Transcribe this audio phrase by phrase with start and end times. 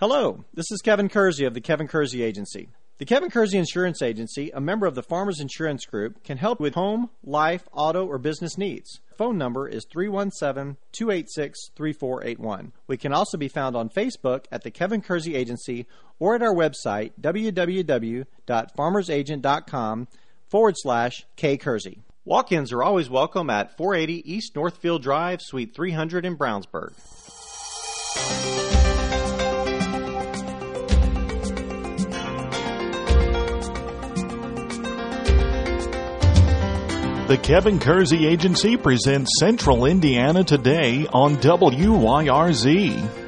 [0.00, 2.70] Hello, this is Kevin Kersey of the Kevin Kersey Agency.
[2.96, 6.72] The Kevin Kersey Insurance Agency, a member of the Farmers Insurance Group, can help with
[6.72, 9.00] home, life, auto, or business needs.
[9.18, 12.72] Phone number is 317 286 3481.
[12.86, 15.86] We can also be found on Facebook at the Kevin Kersey Agency
[16.18, 20.08] or at our website www.farmersagent.com
[20.48, 22.00] forward slash K Kersey.
[22.24, 26.94] Walk ins are always welcome at 480 East Northfield Drive, Suite 300 in Brownsburg.
[37.30, 43.19] The Kevin Kersey Agency presents Central Indiana today on WYRZ.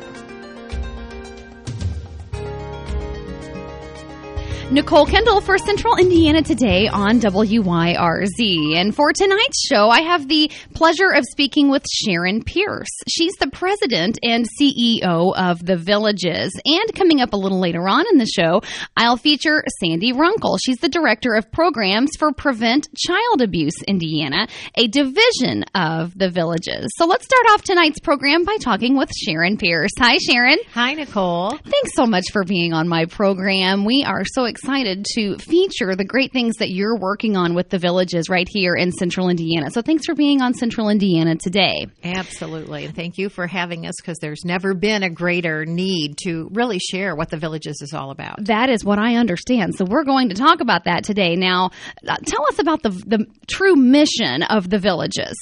[4.72, 8.74] Nicole Kendall for Central Indiana today on WYRZ.
[8.74, 12.88] And for tonight's show, I have the pleasure of speaking with Sharon Pierce.
[13.06, 16.58] She's the president and CEO of The Villages.
[16.64, 18.62] And coming up a little later on in the show,
[18.96, 20.56] I'll feature Sandy Runkle.
[20.56, 26.86] She's the director of programs for Prevent Child Abuse Indiana, a division of The Villages.
[26.96, 29.92] So let's start off tonight's program by talking with Sharon Pierce.
[29.98, 30.56] Hi, Sharon.
[30.72, 31.50] Hi, Nicole.
[31.50, 33.84] Thanks so much for being on my program.
[33.84, 37.68] We are so excited excited to feature the great things that you're working on with
[37.68, 39.70] the villages right here in Central Indiana.
[39.72, 41.86] So thanks for being on Central Indiana today.
[42.04, 42.86] Absolutely.
[42.86, 47.16] Thank you for having us because there's never been a greater need to really share
[47.16, 48.44] what the villages is all about.
[48.44, 49.74] That is what I understand.
[49.74, 51.34] So we're going to talk about that today.
[51.34, 51.70] Now,
[52.06, 55.34] uh, tell us about the, the true mission of the villages.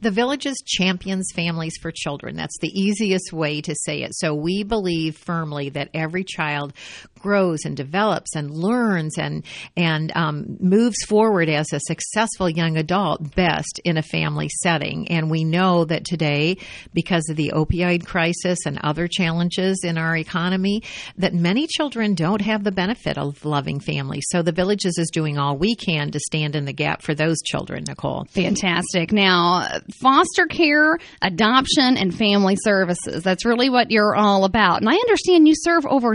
[0.00, 2.36] The villages champions families for children.
[2.36, 4.12] That's the easiest way to say it.
[4.14, 6.72] So we believe firmly that every child
[7.22, 9.44] grows and develops and learns and
[9.76, 15.08] and um, moves forward as a successful young adult best in a family setting.
[15.08, 16.58] And we know that today,
[16.92, 20.82] because of the opioid crisis and other challenges in our economy,
[21.16, 24.24] that many children don't have the benefit of loving families.
[24.30, 27.40] So the Villages is doing all we can to stand in the gap for those
[27.42, 28.24] children, Nicole.
[28.30, 29.12] Fantastic.
[29.12, 29.68] Now,
[30.00, 33.22] foster care, adoption, and family services.
[33.22, 34.80] That's really what you're all about.
[34.80, 36.14] And I understand you serve over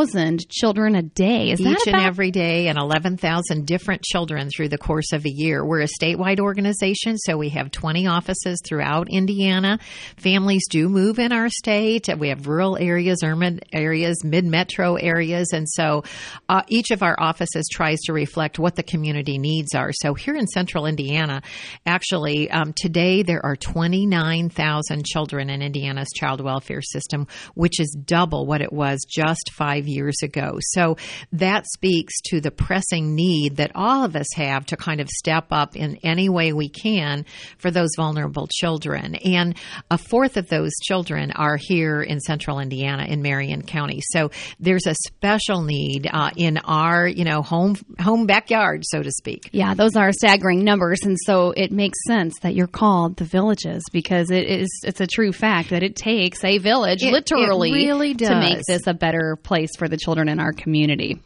[0.00, 1.50] 3,000 children a day.
[1.50, 5.30] Is Each that and every day, and 11,000 different children through the course of a
[5.30, 5.64] year.
[5.64, 9.78] We're a statewide organization, so we have 20 offices throughout Indiana.
[10.16, 12.08] Families do move in our state.
[12.18, 16.04] We have rural areas, urban areas, mid metro areas, and so
[16.48, 19.90] uh, each of our offices tries to reflect what the community needs are.
[19.92, 21.42] So here in central Indiana,
[21.84, 28.46] actually, um, today there are 29,000 children in Indiana's child welfare system, which is double
[28.46, 30.58] what it was just five years ago.
[30.60, 30.96] So
[31.32, 35.46] that speaks to the pressing need that all of us have to kind of step
[35.50, 37.24] up in any way we can
[37.58, 39.14] for those vulnerable children.
[39.16, 39.56] And
[39.90, 44.00] a fourth of those children are here in central Indiana in Marion County.
[44.12, 49.10] So there's a special need uh, in our, you know, home home backyard, so to
[49.10, 49.50] speak.
[49.52, 53.82] Yeah, those are staggering numbers, and so it makes sense that you're called the villages
[53.92, 57.72] because it is it's a true fact that it takes a village, It- it literally,
[57.72, 61.20] really to make this a better place for the children in our community.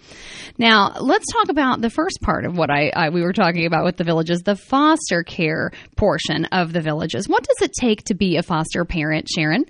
[0.56, 3.84] Now, let's talk about the first part of what I, I we were talking about
[3.84, 7.28] with the villages, the foster care portion of the villages.
[7.28, 9.64] What does it take to be a foster parent, Sharon?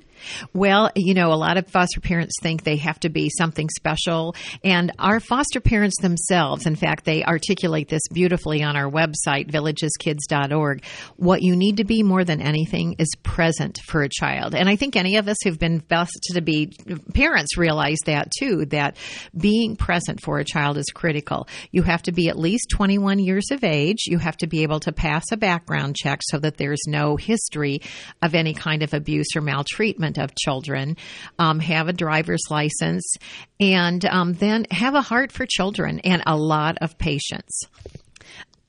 [0.52, 4.34] Well, you know, a lot of foster parents think they have to be something special.
[4.62, 10.84] And our foster parents themselves, in fact, they articulate this beautifully on our website, villageskids.org.
[11.16, 14.54] What you need to be more than anything is present for a child.
[14.54, 16.72] And I think any of us who've been blessed to be
[17.14, 18.96] parents realize that too, that
[19.36, 21.48] being present for a child is critical.
[21.70, 24.04] You have to be at least 21 years of age.
[24.06, 27.80] You have to be able to pass a background check so that there's no history
[28.22, 30.96] of any kind of abuse or maltreatment of children.
[31.38, 33.16] Um, have a driver's license
[33.60, 37.62] and um, then have a heart for children and a lot of patience.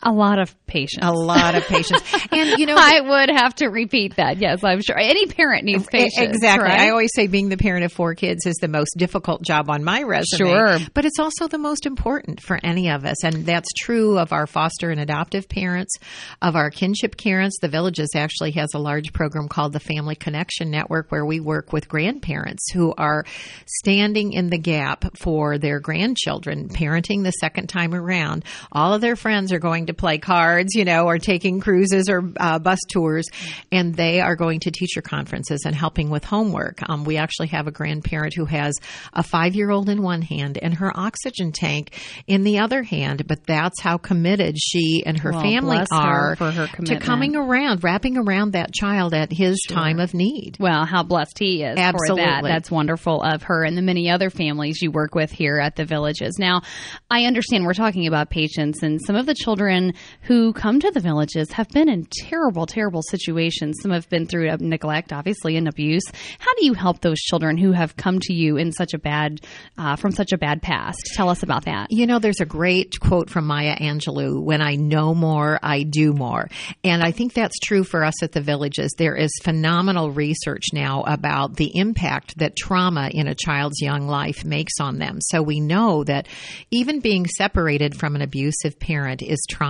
[0.05, 1.03] A lot of patience.
[1.03, 2.01] A lot of patience.
[2.31, 4.38] and, you know, I would have to repeat that.
[4.38, 6.35] Yes, I'm sure any parent needs patience.
[6.35, 6.69] Exactly.
[6.69, 6.81] right?
[6.81, 9.84] I always say being the parent of four kids is the most difficult job on
[9.84, 10.49] my resume.
[10.49, 10.78] Sure.
[10.93, 13.23] But it's also the most important for any of us.
[13.23, 15.96] And that's true of our foster and adoptive parents,
[16.40, 17.57] of our kinship parents.
[17.59, 21.73] The Villages actually has a large program called the Family Connection Network where we work
[21.73, 23.25] with grandparents who are
[23.66, 28.46] standing in the gap for their grandchildren, parenting the second time around.
[28.72, 32.31] All of their friends are going to play cards, you know, or taking cruises or
[32.39, 33.25] uh, bus tours,
[33.71, 36.79] and they are going to teacher conferences and helping with homework.
[36.87, 38.75] Um, we actually have a grandparent who has
[39.13, 41.97] a five year old in one hand and her oxygen tank
[42.27, 46.35] in the other hand, but that's how committed she and her Well, family her are
[46.35, 50.57] for her to coming around, wrapping around that child at his time of need.
[50.59, 51.95] Well, how blessed he is for that.
[51.95, 52.49] Absolutely.
[52.49, 55.85] That's wonderful of her and the many other families you work with here at the
[55.85, 56.37] villages.
[56.39, 56.61] Now,
[57.09, 59.84] I understand we're talking about patients and some of the children
[60.22, 63.78] who come to the villages have been in terrible, terrible situations.
[63.82, 66.03] Some have been through neglect, obviously, and abuse.
[66.40, 69.41] How do you help those children who have come to you in such a bad,
[69.78, 70.99] uh, from such a bad past?
[71.16, 71.87] Tell us about that.
[71.90, 76.14] You know, there's a great quote from Maya Angelou when I know more, I do
[76.14, 76.49] more.
[76.84, 78.93] And I think that's true for us at the villages.
[78.97, 84.46] There is phenomenal research now about the impact that trauma in a child's young life
[84.46, 85.20] makes on them.
[85.22, 86.28] So we know that
[86.72, 89.65] even being separated from an abusive parent is trauma.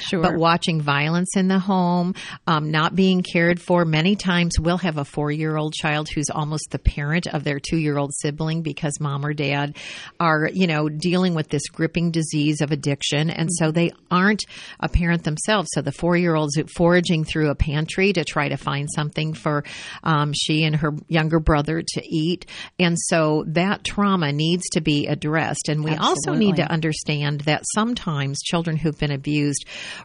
[0.00, 0.22] Sure.
[0.22, 2.14] But watching violence in the home,
[2.46, 6.30] um, not being cared for, many times we'll have a four year old child who's
[6.30, 9.76] almost the parent of their two year old sibling because mom or dad
[10.20, 13.30] are, you know, dealing with this gripping disease of addiction.
[13.30, 14.44] And so they aren't
[14.80, 15.68] a parent themselves.
[15.72, 19.64] So the four year old's foraging through a pantry to try to find something for
[20.02, 22.46] um, she and her younger brother to eat.
[22.78, 25.68] And so that trauma needs to be addressed.
[25.68, 29.37] And we also need to understand that sometimes children who've been abused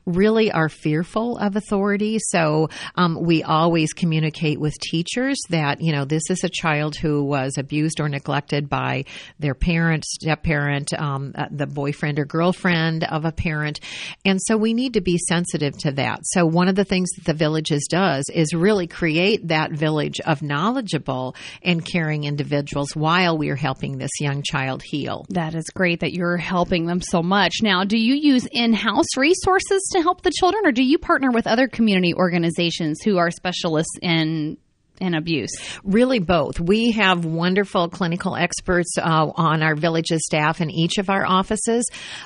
[0.06, 2.20] really are fearful of authority.
[2.20, 7.24] So um, we always communicate with teachers that, you know, this is a child who
[7.24, 9.06] was abused or neglected by
[9.40, 13.80] their parent, step parent, um, uh, the boyfriend or girlfriend of a parent.
[14.26, 16.20] And so we need to be sensitive to that.
[16.24, 20.42] So one of the things that the villages does is really create that village of
[20.42, 25.26] knowledgeable and caring individuals while we're helping this young child heal.
[25.30, 27.56] That is great that you're helping them so much.
[27.62, 31.32] Now, do you use in house resources to help the children, or do you partner
[31.32, 34.58] with other community organizations who are specialists in
[35.00, 35.52] in abuse?
[35.84, 36.60] Really, both.
[36.60, 41.86] We have wonderful clinical experts uh, on our villages staff in each of our offices.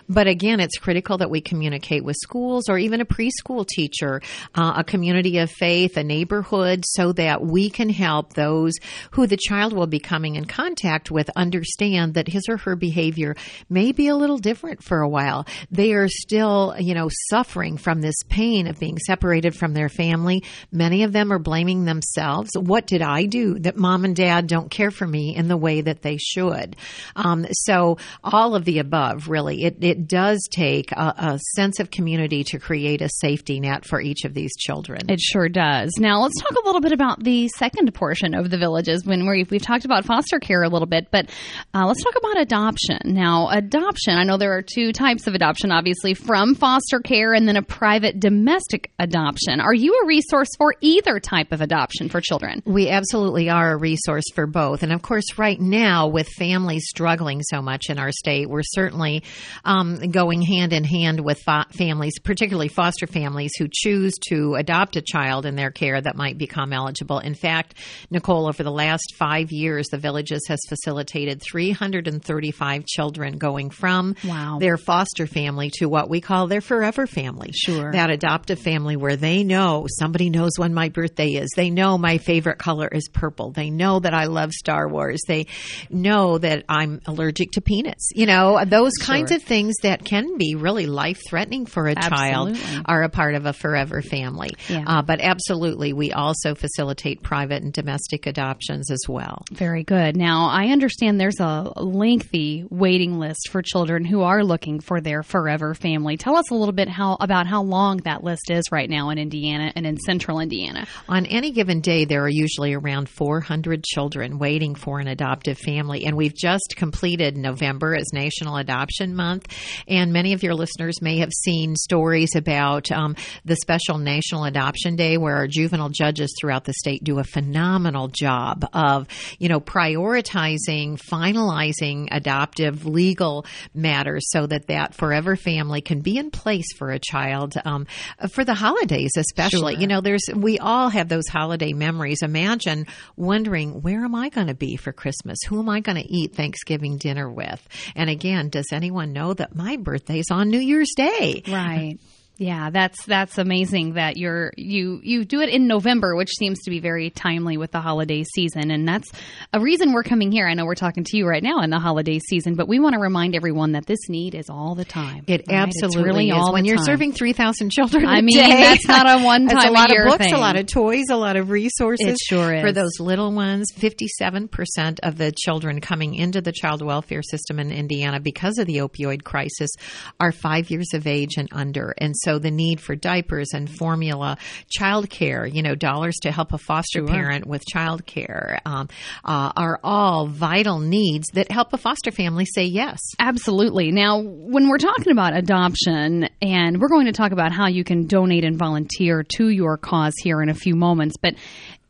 [0.09, 4.21] But again, it's critical that we communicate with schools or even a preschool teacher,
[4.55, 8.73] uh, a community of faith, a neighborhood, so that we can help those
[9.11, 13.35] who the child will be coming in contact with understand that his or her behavior
[13.69, 15.45] may be a little different for a while.
[15.71, 20.43] They are still, you know, suffering from this pain of being separated from their family.
[20.71, 22.49] Many of them are blaming themselves.
[22.57, 25.81] What did I do that mom and dad don't care for me in the way
[25.81, 26.75] that they should?
[27.15, 31.91] Um, so all of the above, really, it, it does take a, a sense of
[31.91, 35.09] community to create a safety net for each of these children.
[35.09, 35.93] It sure does.
[35.99, 39.49] Now, let's talk a little bit about the second portion of the villages when we've,
[39.49, 41.29] we've talked about foster care a little bit, but
[41.73, 42.99] uh, let's talk about adoption.
[43.05, 47.47] Now, adoption, I know there are two types of adoption, obviously, from foster care and
[47.47, 49.59] then a private domestic adoption.
[49.59, 52.46] Are you a resource for either type of adoption for children?
[52.65, 54.83] We absolutely are a resource for both.
[54.83, 59.23] And of course, right now, with families struggling so much in our state, we're certainly
[59.65, 64.95] um, going hand in hand with fo- families, particularly foster families, who choose to adopt
[64.95, 67.19] a child in their care that might become eligible.
[67.19, 67.75] In fact,
[68.09, 74.57] Nicole, over the last five years, the Villages has facilitated 335 children going from Wow.
[74.59, 77.51] their foster family to what we call their forever family.
[77.53, 77.91] Sure.
[77.91, 81.49] That adoptive family where they know somebody knows when my birthday is.
[81.55, 83.51] They know my favorite color is purple.
[83.51, 85.21] They know that I love Star Wars.
[85.27, 85.47] They
[85.89, 88.09] know that I'm allergic to peanuts.
[88.13, 92.57] You know, those kinds of things that can be really life threatening for a child
[92.85, 94.51] are a part of a forever family.
[94.69, 94.83] Yeah.
[94.85, 99.43] Uh, but absolutely, we also facilitate private and domestic adoptions as well.
[99.51, 100.15] Very good.
[100.15, 105.23] Now, I understand there's a lengthy waiting list for children who are looking for their
[105.23, 106.17] forever family.
[106.17, 109.17] Tell us a little bit how about how long that list is right now in
[109.17, 110.87] Indiana and in central Indiana.
[111.07, 116.03] On any given day, there are usually around 400 children waiting for an adoptive family.
[116.03, 119.47] And we've just completed November as National Adoption Month.
[119.87, 123.15] And many of your listeners may have seen stories about um,
[123.45, 128.09] the special National Adoption Day, where our juvenile judges throughout the state do a phenomenal
[128.09, 129.07] job of,
[129.39, 136.29] you know, prioritizing, finalizing adoptive legal matters so that that forever family can be in
[136.29, 137.87] place for a child um,
[138.31, 139.75] for the holidays, especially.
[139.75, 139.81] Sure.
[139.81, 142.16] You know, there's we all have those holiday memories.
[142.21, 145.37] Imagine wondering where am I going to be for Christmas?
[145.47, 147.65] Who am I going to eat Thanksgiving dinner with?
[147.95, 151.43] And again, does anyone know that my birthday's on New Year's Day?
[151.47, 151.97] Right.
[152.39, 156.69] Yeah, that's that's amazing that you're you you do it in November, which seems to
[156.69, 159.11] be very timely with the holiday season, and that's
[159.53, 160.47] a reason we're coming here.
[160.47, 162.93] I know we're talking to you right now in the holiday season, but we want
[162.93, 165.23] to remind everyone that this need is all the time.
[165.27, 165.57] It right?
[165.57, 166.35] absolutely really is.
[166.35, 166.85] all when you're time.
[166.85, 170.05] serving three thousand children, I mean, day, that's not a one time a lot of
[170.05, 170.33] books, thing.
[170.35, 172.07] a lot of toys, a lot of resources.
[172.07, 172.61] It sure is.
[172.61, 173.71] for those little ones.
[173.73, 178.67] Fifty-seven percent of the children coming into the child welfare system in Indiana because of
[178.67, 179.71] the opioid crisis
[180.19, 184.37] are five years of age and under, and so the need for diapers and formula,
[184.69, 188.89] child care, you know, dollars to help a foster parent with child care, um,
[189.23, 192.99] uh, are all vital needs that help a foster family say yes.
[193.19, 193.91] Absolutely.
[193.91, 198.07] Now, when we're talking about adoption, and we're going to talk about how you can
[198.07, 201.35] donate and volunteer to your cause here in a few moments, but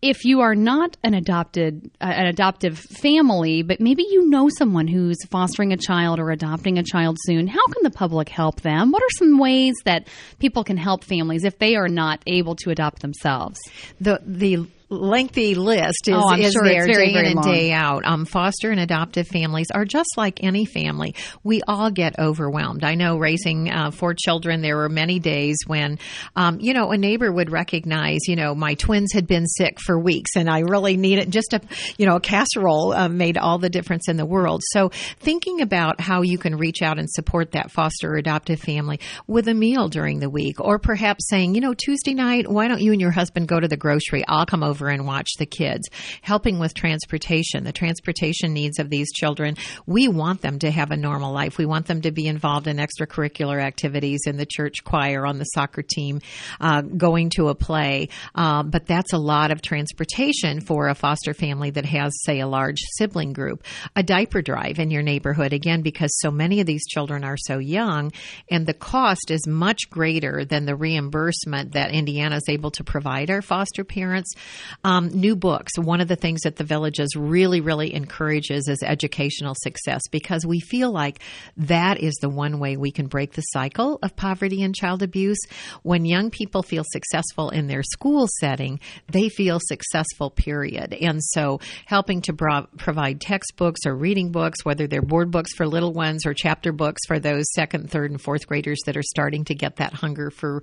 [0.09, 4.87] if you are not an adopted uh, an adoptive family, but maybe you know someone
[4.87, 8.91] who's fostering a child or adopting a child soon, how can the public help them?
[8.91, 10.07] What are some ways that
[10.39, 13.59] people can help families if they are not able to adopt themselves?
[13.99, 17.37] the the lengthy list is, Oh, I'm is sure there it's very, day very in
[17.37, 17.53] and long.
[17.53, 18.05] day out.
[18.05, 21.13] Um, foster and adoptive families are just like any family.
[21.43, 22.83] We all get overwhelmed.
[22.83, 25.99] I know raising uh, four children, there were many days when,
[26.35, 29.99] um, you know, a neighbor would recognize, you know, my twins had been sick for
[29.99, 31.61] weeks and I really needed just a,
[31.97, 34.61] you know, a casserole uh, made all the difference in the world.
[34.71, 34.89] So
[35.19, 39.47] thinking about how you can reach out and support that foster or adoptive family with
[39.47, 42.93] a meal during the week, or perhaps saying, you know, Tuesday night, why don't you
[42.93, 44.23] and your husband go to the grocery?
[44.27, 45.89] I'll come over and watch the kids.
[46.21, 49.55] Helping with transportation, the transportation needs of these children.
[49.85, 51.57] We want them to have a normal life.
[51.57, 55.45] We want them to be involved in extracurricular activities in the church choir, on the
[55.45, 56.21] soccer team,
[56.61, 58.09] uh, going to a play.
[58.35, 62.47] Uh, but that's a lot of transportation for a foster family that has, say, a
[62.47, 63.63] large sibling group.
[63.95, 67.57] A diaper drive in your neighborhood, again, because so many of these children are so
[67.57, 68.11] young,
[68.51, 73.29] and the cost is much greater than the reimbursement that Indiana is able to provide
[73.29, 74.33] our foster parents.
[74.83, 75.71] Um, new books.
[75.77, 80.59] One of the things that the villages really, really encourages is educational success because we
[80.59, 81.21] feel like
[81.57, 85.39] that is the one way we can break the cycle of poverty and child abuse.
[85.83, 90.93] When young people feel successful in their school setting, they feel successful, period.
[90.93, 95.67] And so helping to bro- provide textbooks or reading books, whether they're board books for
[95.67, 99.45] little ones or chapter books for those second, third, and fourth graders that are starting
[99.45, 100.61] to get that hunger for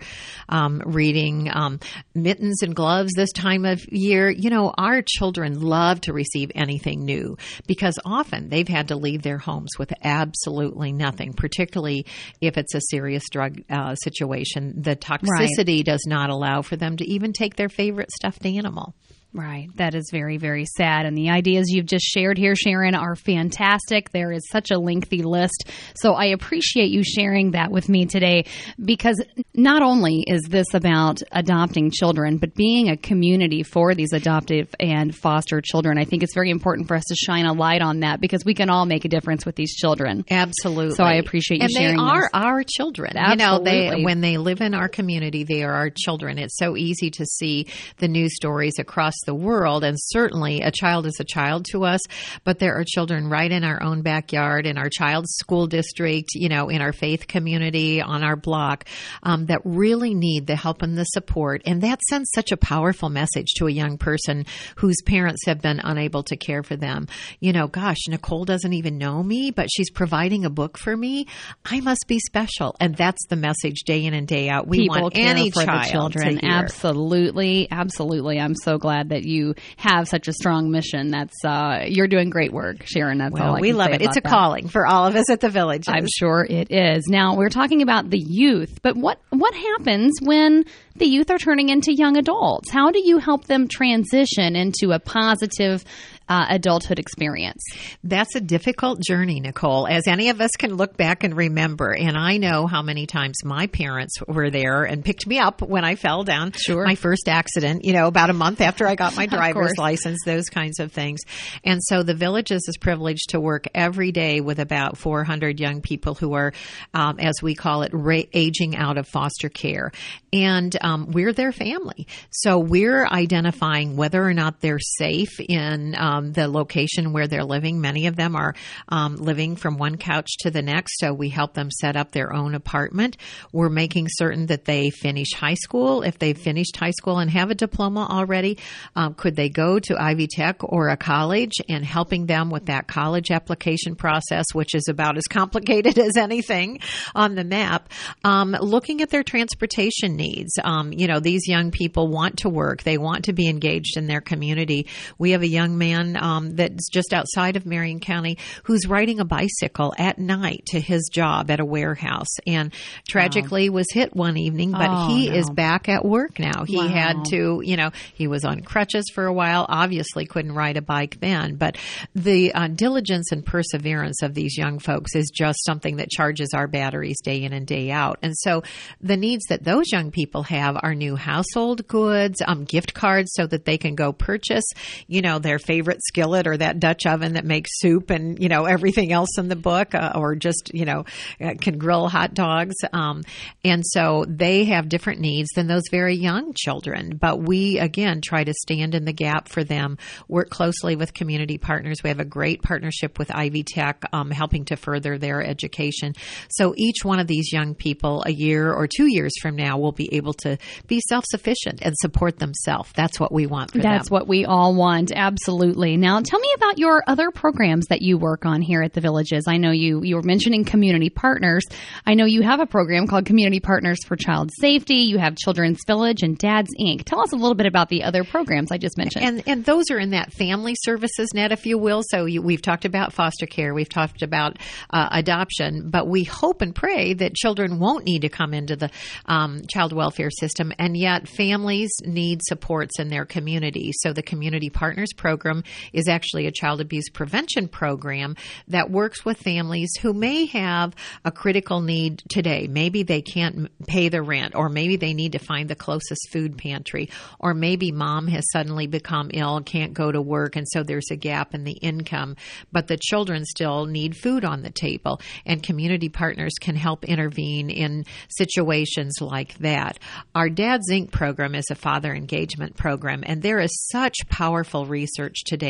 [0.48, 1.80] um, reading, um,
[2.14, 4.30] mittens and gloves this time of year.
[4.30, 7.36] You know, our children love to receive anything new
[7.66, 12.06] because often they've had to leave their homes with absolutely nothing, particularly
[12.40, 14.82] if it's a serious drug uh, situation.
[14.82, 18.94] The toxicity does not allow for them to even take their favorite stuffed animal.
[19.34, 19.68] Right.
[19.74, 21.06] That is very, very sad.
[21.06, 24.12] And the ideas you've just shared here, Sharon, are fantastic.
[24.12, 25.70] There is such a lengthy list.
[25.96, 28.44] So I appreciate you sharing that with me today
[28.82, 29.20] because
[29.52, 35.12] not only is this about adopting children, but being a community for these adoptive and
[35.12, 35.98] foster children.
[35.98, 38.54] I think it's very important for us to shine a light on that because we
[38.54, 40.24] can all make a difference with these children.
[40.30, 40.94] Absolutely.
[40.94, 42.30] So I appreciate you and sharing they are this.
[42.34, 43.14] our children.
[43.16, 43.90] You know, Absolutely.
[43.90, 46.38] they when they live in our community, they are our children.
[46.38, 47.66] It's so easy to see
[47.98, 52.00] the news stories across the world, and certainly a child is a child to us.
[52.44, 56.48] But there are children right in our own backyard, in our child's school district, you
[56.48, 58.84] know, in our faith community, on our block,
[59.22, 61.62] um, that really need the help and the support.
[61.66, 65.80] And that sends such a powerful message to a young person whose parents have been
[65.82, 67.06] unable to care for them.
[67.40, 71.26] You know, gosh, Nicole doesn't even know me, but she's providing a book for me.
[71.64, 72.76] I must be special.
[72.80, 74.66] And that's the message day in and day out.
[74.66, 76.44] We People want care any for child the children.
[76.44, 78.40] Absolutely, absolutely.
[78.40, 81.10] I'm so glad that you have such a strong mission.
[81.10, 83.18] That's uh, you're doing great work, Sharon.
[83.18, 84.02] That's all I we love it.
[84.02, 84.28] It's a that.
[84.28, 85.84] calling for all of us at the village.
[85.88, 87.06] I'm sure it is.
[87.08, 90.64] Now we're talking about the youth, but what what happens when
[90.96, 92.70] the youth are turning into young adults?
[92.70, 95.84] How do you help them transition into a positive
[96.28, 97.62] uh, adulthood experience?
[98.02, 101.92] That's a difficult journey, Nicole, as any of us can look back and remember.
[101.92, 105.84] And I know how many times my parents were there and picked me up when
[105.84, 106.52] I fell down.
[106.52, 106.84] Sure.
[106.84, 110.48] My first accident, you know, about a month after I got my driver's license, those
[110.48, 111.20] kinds of things.
[111.64, 116.14] And so the Villages is privileged to work every day with about 400 young people
[116.14, 116.52] who are,
[116.94, 119.92] um, as we call it, ra- aging out of foster care.
[120.32, 122.06] And um, we're their family.
[122.30, 125.94] So we're identifying whether or not they're safe in.
[125.96, 127.80] Um, um, the location where they're living.
[127.80, 128.54] Many of them are
[128.88, 132.32] um, living from one couch to the next, so we help them set up their
[132.32, 133.16] own apartment.
[133.52, 136.02] We're making certain that they finish high school.
[136.02, 138.58] If they've finished high school and have a diploma already,
[138.96, 142.86] um, could they go to Ivy Tech or a college and helping them with that
[142.86, 146.80] college application process, which is about as complicated as anything
[147.14, 147.88] on the map.
[148.24, 150.52] Um, looking at their transportation needs.
[150.62, 152.82] Um, you know, these young people want to work.
[152.82, 154.86] They want to be engaged in their community.
[155.18, 159.24] We have a young man um, that's just outside of Marion County who's riding a
[159.24, 162.72] bicycle at night to his job at a warehouse and
[163.08, 163.76] tragically wow.
[163.76, 165.36] was hit one evening, but oh, he no.
[165.36, 166.64] is back at work now.
[166.64, 166.88] He wow.
[166.88, 170.82] had to, you know, he was on crutches for a while, obviously couldn't ride a
[170.82, 171.76] bike then, but
[172.14, 176.66] the uh, diligence and perseverance of these young folks is just something that charges our
[176.66, 178.18] batteries day in and day out.
[178.22, 178.62] And so
[179.00, 183.46] the needs that those young people have are new household goods, um, gift cards so
[183.46, 184.64] that they can go purchase,
[185.06, 185.58] you know, their
[185.94, 189.48] favorite skillet or that Dutch oven that makes soup and, you know, everything else in
[189.48, 191.04] the book, uh, or just, you know,
[191.40, 192.74] uh, can grill hot dogs.
[192.92, 193.22] Um,
[193.64, 197.16] and so they have different needs than those very young children.
[197.16, 199.98] But we, again, try to stand in the gap for them,
[200.28, 201.98] work closely with community partners.
[202.02, 206.14] We have a great partnership with Ivy Tech, um, helping to further their education.
[206.50, 209.92] So each one of these young people, a year or two years from now, will
[209.92, 212.90] be able to be self sufficient and support themselves.
[212.94, 213.92] That's what we want for That's them.
[213.94, 215.12] That's what we all want.
[215.14, 215.83] Absolutely.
[215.84, 219.44] Now, tell me about your other programs that you work on here at the Villages.
[219.46, 221.64] I know you, you were mentioning community partners.
[222.06, 224.96] I know you have a program called Community Partners for Child Safety.
[224.96, 227.04] You have Children's Village and Dad's Inc.
[227.04, 229.24] Tell us a little bit about the other programs I just mentioned.
[229.24, 232.02] And, and those are in that family services net, if you will.
[232.08, 234.58] So you, we've talked about foster care, we've talked about
[234.90, 238.90] uh, adoption, but we hope and pray that children won't need to come into the
[239.26, 243.92] um, child welfare system, and yet families need supports in their community.
[244.00, 245.62] So the Community Partners Program
[245.92, 248.36] is actually a child abuse prevention program
[248.68, 252.68] that works with families who may have a critical need today.
[252.68, 256.56] Maybe they can't pay the rent, or maybe they need to find the closest food
[256.56, 261.10] pantry, or maybe mom has suddenly become ill can't go to work, and so there's
[261.10, 262.36] a gap in the income,
[262.72, 265.20] but the children still need food on the table.
[265.46, 269.98] And community partners can help intervene in situations like that.
[270.34, 271.10] Our Dad's Inc.
[271.10, 275.63] program is a father engagement program, and there is such powerful research today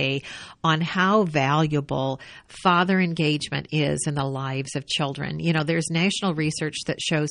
[0.62, 5.40] on how valuable father engagement is in the lives of children.
[5.40, 7.30] You know, there's national research that shows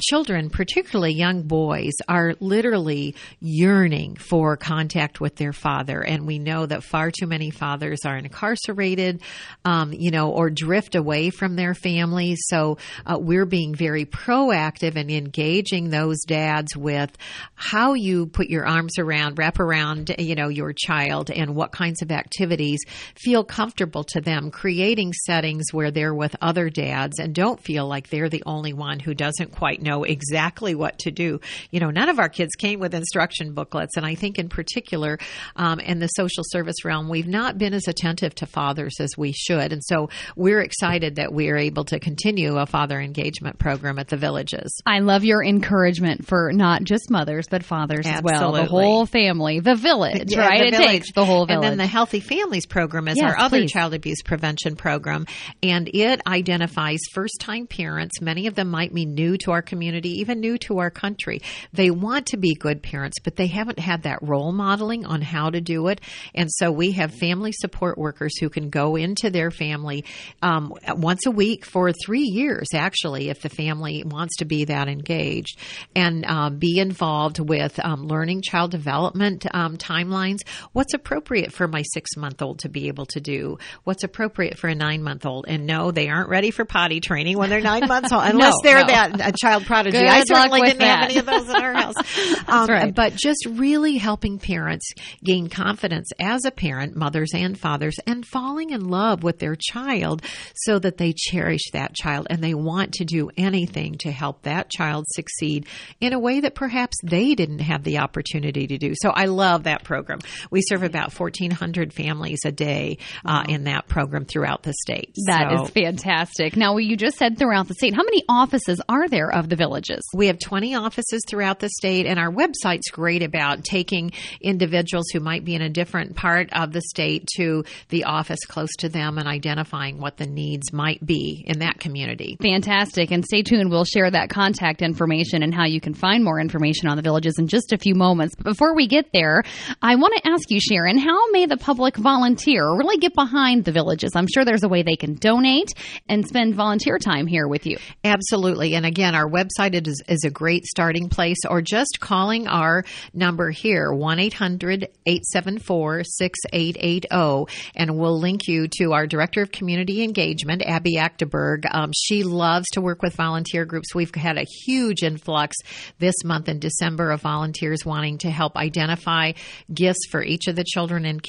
[0.00, 6.02] children, particularly young boys, are literally yearning for contact with their father.
[6.02, 9.22] And we know that far too many fathers are incarcerated,
[9.64, 12.38] um, you know, or drift away from their families.
[12.46, 17.16] So uh, we're being very proactive and engaging those dads with
[17.54, 21.91] how you put your arms around, wrap around, you know, your child and what kinds
[22.00, 22.80] of activities
[23.16, 28.08] feel comfortable to them, creating settings where they're with other dads and don't feel like
[28.08, 31.40] they're the only one who doesn't quite know exactly what to do.
[31.70, 33.96] You know, none of our kids came with instruction booklets.
[33.96, 35.18] And I think in particular,
[35.56, 39.32] um, in the social service realm, we've not been as attentive to fathers as we
[39.32, 39.72] should.
[39.72, 44.08] And so we're excited that we are able to continue a father engagement program at
[44.08, 44.80] the villages.
[44.86, 48.32] I love your encouragement for not just mothers, but fathers Absolutely.
[48.32, 48.52] as well.
[48.52, 50.60] The whole family, the village, yeah, right?
[50.60, 50.86] The it village.
[50.86, 51.64] takes the whole village.
[51.64, 53.72] And then the Healthy Families program is yes, our other please.
[53.72, 55.26] child abuse prevention program.
[55.64, 58.20] And it identifies first time parents.
[58.20, 61.42] Many of them might be new to our community, even new to our country.
[61.72, 65.50] They want to be good parents, but they haven't had that role modeling on how
[65.50, 66.00] to do it.
[66.36, 70.04] And so we have family support workers who can go into their family
[70.40, 74.86] um, once a week for three years, actually, if the family wants to be that
[74.86, 75.58] engaged
[75.96, 80.42] and uh, be involved with um, learning child development um, timelines.
[80.72, 83.58] What's appropriate for my six month old to be able to do?
[83.84, 85.46] What's appropriate for a nine month old?
[85.48, 88.70] And no, they aren't ready for potty training when they're nine months old, unless no,
[88.70, 88.86] they're no.
[88.86, 89.98] that a child prodigy.
[89.98, 91.00] Good I certainly didn't that.
[91.00, 91.94] have any of those in our house.
[92.48, 92.94] um, right.
[92.94, 94.92] But just really helping parents
[95.24, 100.22] gain confidence as a parent, mothers and fathers, and falling in love with their child
[100.54, 104.70] so that they cherish that child and they want to do anything to help that
[104.70, 105.66] child succeed
[106.00, 108.92] in a way that perhaps they didn't have the opportunity to do.
[109.00, 110.18] So I love that program.
[110.50, 111.61] We serve about 1,400
[111.92, 115.14] families a day uh, in that program throughout the state.
[115.26, 116.56] That so, is fantastic.
[116.56, 117.94] Now, you just said throughout the state.
[117.94, 120.02] How many offices are there of the villages?
[120.14, 125.20] We have 20 offices throughout the state, and our website's great about taking individuals who
[125.20, 129.18] might be in a different part of the state to the office close to them
[129.18, 132.36] and identifying what the needs might be in that community.
[132.40, 133.10] Fantastic.
[133.10, 133.70] And stay tuned.
[133.70, 137.38] We'll share that contact information and how you can find more information on the villages
[137.38, 138.34] in just a few moments.
[138.34, 139.42] But before we get there,
[139.80, 143.14] I want to ask you, Sharon, how may the the public volunteer or really get
[143.14, 145.74] behind the villages, I'm sure there's a way they can donate
[146.08, 147.76] and spend volunteer time here with you.
[148.04, 148.74] Absolutely.
[148.74, 153.50] And again, our website is, is a great starting place or just calling our number
[153.50, 160.62] here, 1 800 874 6880, and we'll link you to our Director of Community Engagement,
[160.62, 161.66] Abby Acteberg.
[161.70, 163.94] Um, she loves to work with volunteer groups.
[163.94, 165.58] We've had a huge influx
[165.98, 169.32] this month in December of volunteers wanting to help identify
[169.72, 171.20] gifts for each of the children in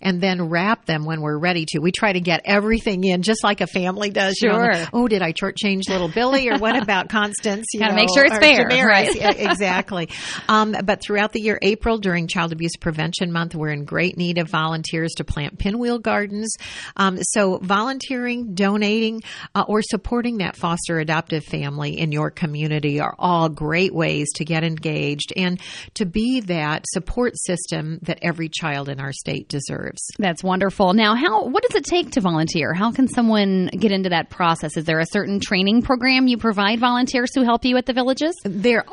[0.00, 1.78] and then wrap them when we're ready to.
[1.78, 4.34] We try to get everything in just like a family does.
[4.38, 4.72] Sure.
[4.72, 7.66] You know, oh, did I shortchange little Billy or what about Constance?
[7.72, 9.10] You Gotta know, make sure it's fair, right?
[9.52, 10.08] Exactly.
[10.48, 14.38] Um, but throughout the year, April during Child Abuse Prevention Month, we're in great need
[14.38, 16.54] of volunteers to plant pinwheel gardens.
[16.96, 19.20] Um, so volunteering, donating,
[19.54, 24.44] uh, or supporting that foster adoptive family in your community are all great ways to
[24.44, 25.60] get engaged and
[25.94, 30.02] to be that support system that every child in our state deserves.
[30.18, 30.92] That's wonderful.
[30.92, 32.74] Now, how what does it take to volunteer?
[32.74, 34.76] How can someone get into that process?
[34.76, 38.34] Is there a certain training program you provide volunteers who help you at the villages?
[38.62, 38.84] there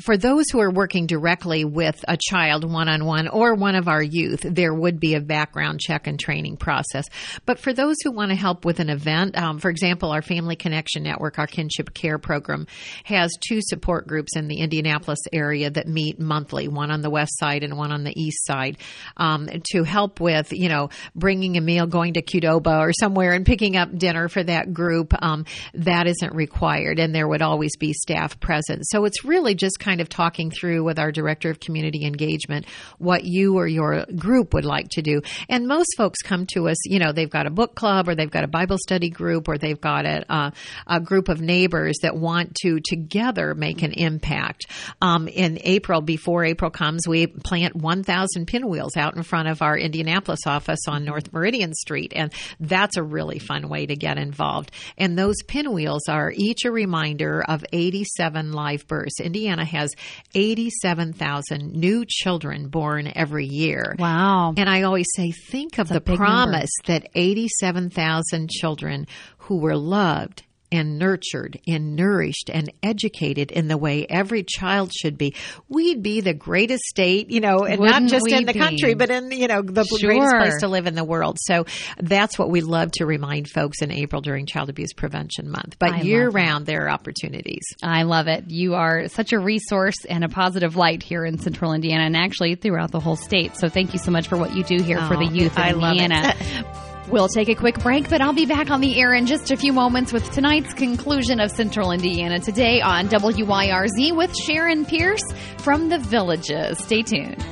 [0.00, 3.88] for those who are working directly with a child one on one or one of
[3.88, 7.04] our youth there would be a background check and training process
[7.46, 10.56] but for those who want to help with an event um, for example our family
[10.56, 12.66] connection network our kinship care program
[13.04, 17.38] has two support groups in the indianapolis area that meet monthly one on the west
[17.38, 18.78] side and one on the east side
[19.16, 23.46] um, to help with you know bringing a meal going to qdoba or somewhere and
[23.46, 27.92] picking up dinner for that group um, that isn't required and there would always be
[27.92, 32.04] staff present so it's really just kind of talking through with our director of community
[32.04, 32.66] engagement
[32.98, 35.22] what you or your group would like to do.
[35.48, 38.30] And most folks come to us, you know, they've got a book club or they've
[38.30, 40.52] got a Bible study group or they've got a,
[40.86, 44.66] a group of neighbors that want to together make an impact.
[45.00, 49.76] Um, in April, before April comes, we plant 1,000 pinwheels out in front of our
[49.78, 52.12] Indianapolis office on North Meridian Street.
[52.14, 54.70] And that's a really fun way to get involved.
[54.96, 59.20] And those pinwheels are each a reminder of 87 live births.
[59.20, 59.94] Indiana has
[60.34, 63.96] 87,000 new children born every year.
[63.98, 64.54] Wow.
[64.56, 69.06] And I always say, think of That's the promise that 87,000 children
[69.38, 75.16] who were loved and nurtured and nourished and educated in the way every child should
[75.18, 75.34] be,
[75.68, 78.58] we'd be the greatest state, you know, and Wouldn't not just in the be?
[78.58, 80.10] country, but in, you know, the Sure.
[80.10, 81.38] greatest place to live in the world.
[81.40, 81.64] So
[81.98, 85.76] that's what we love to remind folks in April during Child Abuse Prevention Month.
[85.78, 87.62] But I year round, there are opportunities.
[87.82, 88.44] I love it.
[88.50, 92.54] You are such a resource and a positive light here in central Indiana and actually
[92.54, 93.56] throughout the whole state.
[93.56, 95.62] So thank you so much for what you do here for Oh, the youth in
[95.62, 95.70] I.
[95.70, 96.34] Indiana.
[97.10, 99.56] We'll take a quick break, but I'll be back on the air in just a
[99.56, 105.22] few moments with tonight's conclusion of Central Indiana today on WYRZ with Sharon Pierce
[105.56, 106.78] from the Villages.
[106.78, 107.42] Stay tuned.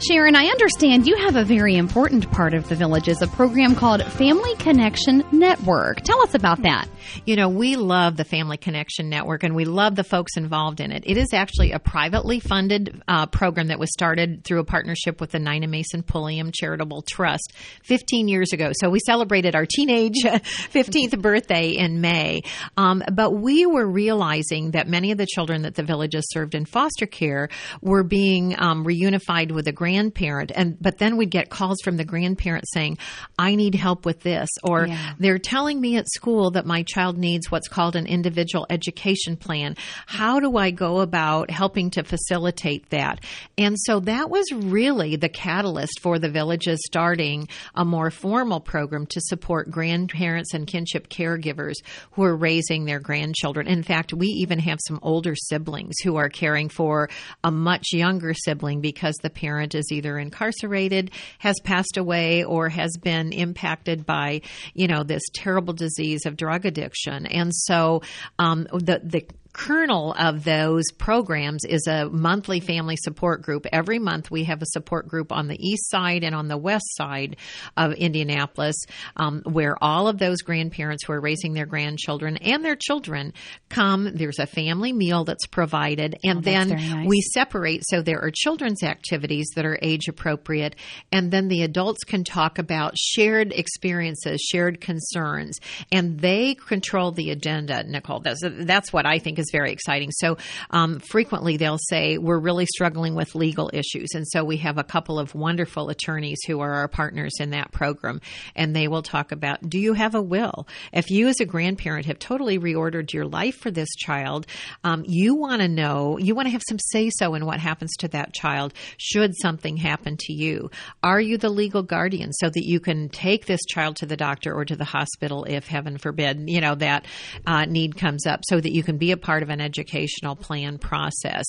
[0.03, 4.03] Sharon, I understand you have a very important part of the Villages, a program called
[4.03, 6.01] Family Connection Network.
[6.01, 6.89] Tell us about that.
[7.27, 10.91] You know, we love the Family Connection Network and we love the folks involved in
[10.91, 11.03] it.
[11.05, 15.33] It is actually a privately funded uh, program that was started through a partnership with
[15.33, 18.71] the Nina Mason Pulliam Charitable Trust 15 years ago.
[18.81, 22.41] So we celebrated our teenage 15th birthday in May.
[22.79, 26.65] Um, but we were realizing that many of the children that the villages served in
[26.65, 27.51] foster care
[27.83, 30.53] were being um, reunified with a grandparent.
[30.55, 32.99] And but then we'd get calls from the grandparent saying,
[33.39, 35.15] "I need help with this," or Yeah.
[35.19, 39.77] they're telling me at school that my child needs what's called an individual education plan.
[40.07, 43.25] How do I go about helping to facilitate that?
[43.59, 49.07] And so that was really the catalyst for the villages starting a more formal program
[49.07, 51.75] to support grandparents and kinship caregivers
[52.13, 53.67] who are raising their grandchildren.
[53.67, 57.09] In fact, we even have some older siblings who are caring for
[57.43, 62.93] a much younger sibling because the parent is either incarcerated, has passed away, or has
[63.03, 64.41] been impacted by,
[64.75, 67.27] you know, this terrible disease of drug addiction.
[67.27, 68.03] And so
[68.39, 73.67] um, the the kernel of those programs is a monthly family support group.
[73.73, 76.85] Every month we have a support group on the east side and on the west
[76.97, 77.37] side
[77.77, 78.77] of Indianapolis
[79.17, 83.33] um, where all of those grandparents who are raising their grandchildren and their children
[83.69, 84.09] come.
[84.15, 87.09] There's a family meal that's provided, and Oh, that's then nice.
[87.09, 90.77] we separate so there are children's activities that are age appropriate,
[91.11, 95.59] and then the adults can talk about shared experiences, shared concerns,
[95.91, 97.83] and they control the agenda.
[97.83, 100.11] Nicole, that's that's what I think is very exciting.
[100.13, 100.39] So
[100.71, 104.85] um, frequently they'll say we're really struggling with legal issues, and so we have a
[104.85, 108.21] couple of wonderful attorneys who are our partners in that program,
[108.55, 110.69] and they will talk about do you have a will?
[110.93, 114.47] If you as a grandparent have totally reordered your life for this child,
[114.85, 117.93] um, you want to know, you want to have some say so in what happens
[117.99, 120.71] to that child should something happen to you.
[121.03, 124.55] Are you the legal guardian so that you can take this child to the doctor
[124.55, 127.07] or to the hospital if heaven forbid, you know, that
[127.47, 130.79] uh, need comes up so that you can be a part of an educational plan
[130.79, 131.45] process?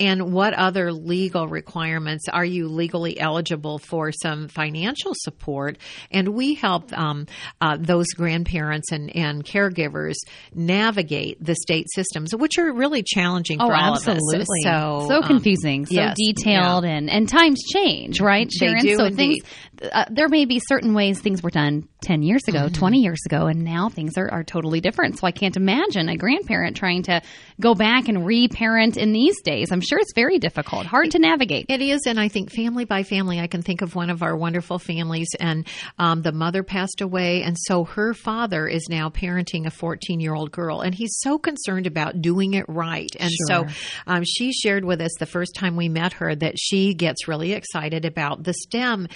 [0.00, 5.78] And what other legal requirements are you legally eligible for some financial support?
[6.10, 7.26] And we help um,
[7.60, 10.14] uh, those grandparents and, and caregivers
[10.54, 14.36] navigate the state systems, which are really challenging Oh, for all absolutely.
[14.36, 14.48] of us.
[14.62, 18.82] So, so um, confusing, so yes, detailed, and and times change, right, Sharon?
[18.82, 19.16] do so indeed.
[19.16, 19.44] things
[19.82, 22.74] uh, there may be certain ways things were done ten years ago, Mm-hmm.
[22.74, 25.18] twenty years ago, and now things are, are totally different.
[25.18, 27.22] So I can't imagine a grandparent trying to
[27.60, 29.72] go back and reparent in these days.
[29.72, 31.66] I'm sure it's very difficult, hard to navigate.
[31.68, 34.36] It is, and I think family by family, I can think of one of our
[34.36, 35.66] wonderful families, and
[35.98, 40.34] um, the mother passed away, and so her father is now parenting a 14 year
[40.34, 43.10] old girl, and he's so concerned about doing it right.
[43.18, 43.66] And so
[44.06, 47.52] um, she shared with us the first time we met her that she gets really
[47.52, 49.08] excited about the STEM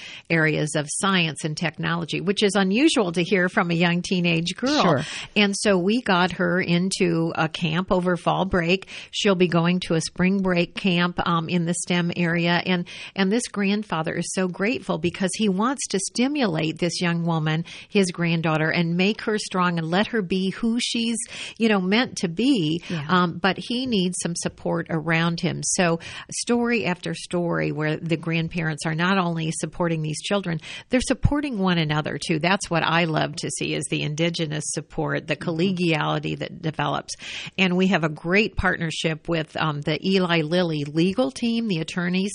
[0.51, 4.83] areas of science and technology, which is unusual to hear from a young teenage girl.
[4.83, 5.01] Sure.
[5.37, 8.89] And so we got her into a camp over fall break.
[9.13, 13.31] She'll be going to a spring break camp um, in the STEM area, and and
[13.31, 18.71] this grandfather is so grateful because he wants to stimulate this young woman, his granddaughter,
[18.71, 21.19] and make her strong and let her be who she's
[21.59, 22.83] you know meant to be.
[23.09, 25.63] Um, but he needs some support around him.
[25.63, 26.01] So
[26.33, 30.39] story after story where the grandparents are not only supporting these children,
[30.88, 32.38] they're supporting one another too.
[32.38, 37.14] That's what I love to see is the indigenous support, the collegiality that develops.
[37.59, 42.33] And we have a great partnership with um, the Eli Lilly legal team, the attorneys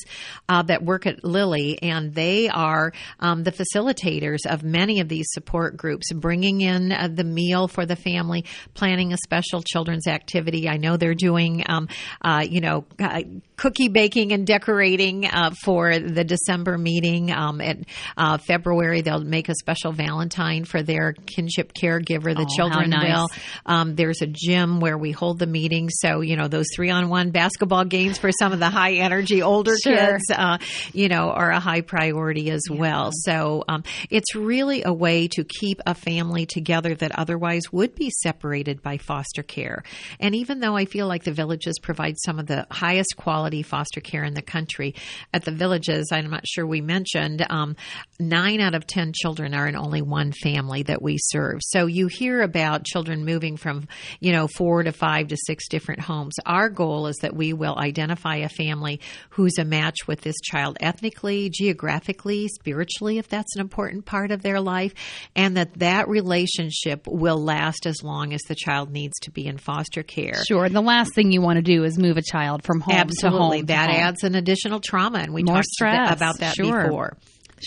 [0.49, 5.27] uh, that work at Lilly, and they are um, the facilitators of many of these
[5.29, 10.67] support groups, bringing in uh, the meal for the family, planning a special children's activity.
[10.69, 11.87] I know they're doing, um,
[12.21, 13.21] uh, you know, uh,
[13.57, 17.31] cookie baking and decorating uh, for the December meeting.
[17.31, 17.77] Um, at
[18.17, 22.36] uh, February, they'll make a special Valentine for their kinship caregiver.
[22.36, 23.08] The Oh, children nice.
[23.13, 23.27] will.
[23.65, 25.93] Um, there's a gym where we hold the meetings.
[25.99, 29.41] So, you know, those three on one basketball games for some of the high energy
[29.41, 29.95] older Sure.
[29.95, 30.58] kids, uh,
[30.93, 33.10] you know, are a high priority as well.
[33.13, 38.10] So, um, it's really a way to keep a family together that otherwise would be
[38.10, 39.84] separated by foster care.
[40.19, 44.01] And even though I feel like the villages provide some of the highest quality foster
[44.01, 44.95] care in the country,
[45.34, 47.75] at the villages, I'm not sure we mentioned, um,
[48.19, 51.60] nine out of 10 children are in only one family that we serve.
[51.62, 53.88] So you hear about children moving from,
[54.19, 56.36] you know, four to five to six different homes.
[56.45, 60.78] Our goal is that we will identify a family who's a match with this child
[60.80, 64.93] ethnically, geographically, spiritually, if that's an important part of their life,
[65.36, 69.58] and that that relationship will last as long as the child needs to be in
[69.58, 70.43] foster care.
[70.48, 70.69] Sure.
[70.69, 73.39] The last thing you want to do is move a child from home Absolutely.
[73.39, 73.60] to home.
[73.62, 74.00] to that home.
[74.00, 76.12] adds an additional trauma, and we More talked stress.
[76.12, 76.84] about that Sure.
[76.86, 77.17] before.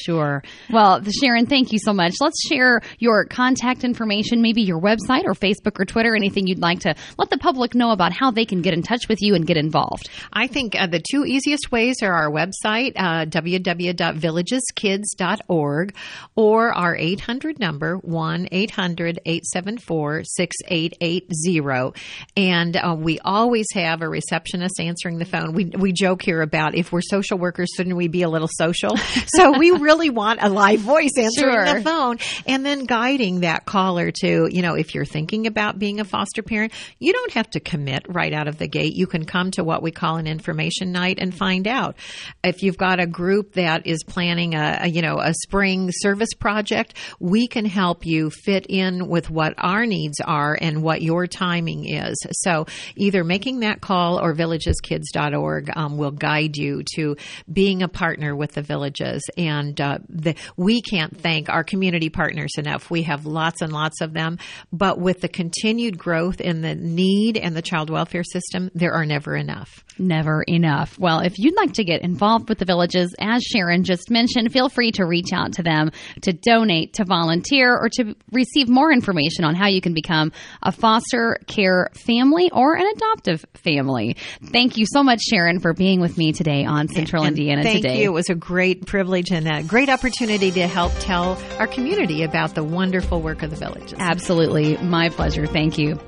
[0.05, 0.43] Sure.
[0.71, 2.15] Well, Sharon, thank you so much.
[2.21, 6.79] Let's share your contact information, maybe your website or Facebook or Twitter, anything you'd like
[6.81, 9.45] to let the public know about how they can get in touch with you and
[9.47, 10.09] get involved.
[10.33, 15.97] I think uh, the two easiest ways are our website, uh, www.villageskids.org,
[16.37, 21.95] or our 800 number, 1 800 874 6880.
[22.37, 25.55] And uh, we always have a receptionist answering the phone.
[25.55, 28.97] We, we joke here about if we're social workers, shouldn't we be a little social?
[29.35, 31.75] so we really want a live voice answering Sure.
[31.75, 36.01] the phone and then guiding that caller to, you know, if you're thinking about being
[36.01, 38.95] a foster parent, you don't have to commit right out of the gate.
[38.95, 41.97] You can come to what we call an information night and find out.
[42.45, 46.35] If you've got a group that is planning a, a you know, a spring service
[46.39, 51.27] project, we can help you fit in with what our needs are and what your
[51.27, 52.17] timing is.
[52.33, 57.17] So either making that call or villageskids.org um, will guide you to
[57.51, 59.23] being a partner with the villages.
[59.37, 62.91] And And uh, the, we can't thank our community partners enough.
[62.91, 64.39] We have lots and lots of them.
[64.73, 69.05] But with the continued growth in the need and the child welfare system, there are
[69.05, 69.85] never enough.
[69.99, 70.99] Never enough.
[70.99, 74.69] Well, if you'd like to get involved with the villages, as Sharon just mentioned, feel
[74.69, 75.91] free to reach out to them
[76.23, 80.33] to donate, to volunteer, or to receive more information on how you can become
[80.63, 84.17] a foster care family or an adoptive family.
[84.53, 87.83] Thank you so much, Sharon, for being with me today on Central And Indiana thank
[87.83, 88.03] Today.
[88.03, 88.11] you.
[88.11, 92.55] It was a great privilege and a great opportunity to help tell our community about
[92.55, 93.95] the wonderful work of the villages.
[93.99, 94.77] Absolutely.
[94.79, 95.47] My pleasure.
[95.47, 95.99] Thank you.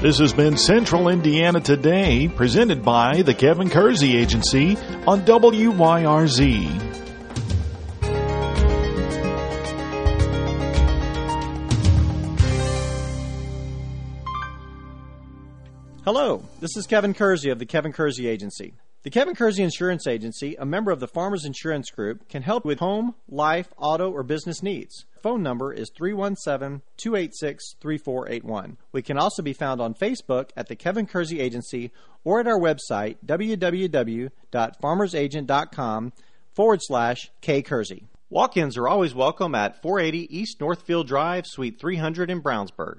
[0.00, 4.76] This has been Central Indiana Today, presented by the Kevin Kersey Agency
[5.08, 6.44] on WYRZ.
[16.04, 18.74] Hello, this is Kevin Kersey of the Kevin Kersey Agency.
[19.04, 22.80] The Kevin Kersey Insurance Agency, a member of the Farmers Insurance Group, can help with
[22.80, 25.04] home, life, auto, or business needs.
[25.22, 28.76] Phone number is 317 286 3481.
[28.90, 31.92] We can also be found on Facebook at the Kevin Kersey Agency
[32.24, 36.12] or at our website www.farmersagent.com
[36.56, 38.08] forward slash K Kersey.
[38.30, 42.96] Walk ins are always welcome at 480 East Northfield Drive, Suite 300 in Brownsburg.